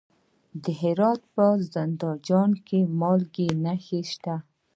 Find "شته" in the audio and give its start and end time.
4.11-4.35